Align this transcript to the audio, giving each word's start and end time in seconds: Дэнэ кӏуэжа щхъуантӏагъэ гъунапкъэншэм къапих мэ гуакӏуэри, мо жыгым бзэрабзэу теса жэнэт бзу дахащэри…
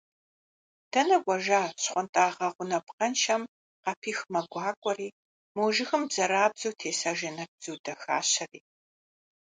Дэнэ 0.91 1.17
кӏуэжа 1.23 1.61
щхъуантӏагъэ 1.81 2.47
гъунапкъэншэм 2.55 3.41
къапих 3.83 4.19
мэ 4.31 4.41
гуакӏуэри, 4.51 5.09
мо 5.55 5.63
жыгым 5.75 6.03
бзэрабзэу 6.09 6.77
теса 6.79 7.11
жэнэт 7.17 7.51
бзу 7.57 7.75
дахащэри… 7.83 8.59